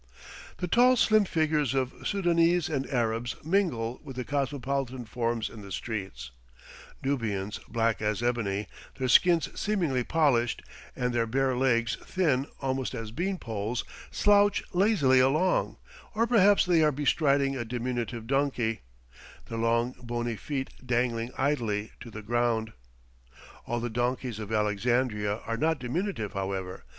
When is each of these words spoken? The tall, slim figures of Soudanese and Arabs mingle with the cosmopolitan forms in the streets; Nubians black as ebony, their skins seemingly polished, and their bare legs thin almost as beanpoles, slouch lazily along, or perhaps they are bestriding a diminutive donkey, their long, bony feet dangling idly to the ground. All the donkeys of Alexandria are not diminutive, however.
The 0.57 0.67
tall, 0.67 0.95
slim 0.95 1.25
figures 1.25 1.75
of 1.75 1.93
Soudanese 2.07 2.69
and 2.69 2.89
Arabs 2.89 3.35
mingle 3.45 4.01
with 4.03 4.15
the 4.15 4.23
cosmopolitan 4.23 5.05
forms 5.05 5.47
in 5.47 5.61
the 5.61 5.71
streets; 5.71 6.31
Nubians 7.03 7.59
black 7.69 8.01
as 8.01 8.23
ebony, 8.23 8.65
their 8.97 9.07
skins 9.07 9.49
seemingly 9.53 10.03
polished, 10.03 10.63
and 10.95 11.13
their 11.13 11.27
bare 11.27 11.55
legs 11.55 11.97
thin 12.03 12.47
almost 12.61 12.95
as 12.95 13.11
beanpoles, 13.11 13.83
slouch 14.09 14.63
lazily 14.73 15.19
along, 15.19 15.77
or 16.15 16.25
perhaps 16.25 16.65
they 16.65 16.81
are 16.81 16.91
bestriding 16.91 17.55
a 17.55 17.63
diminutive 17.63 18.25
donkey, 18.25 18.81
their 19.49 19.59
long, 19.59 19.93
bony 20.01 20.35
feet 20.35 20.71
dangling 20.83 21.29
idly 21.37 21.91
to 21.99 22.09
the 22.09 22.23
ground. 22.23 22.73
All 23.67 23.79
the 23.79 23.87
donkeys 23.87 24.39
of 24.39 24.51
Alexandria 24.51 25.41
are 25.45 25.57
not 25.57 25.77
diminutive, 25.77 26.33
however. 26.33 26.85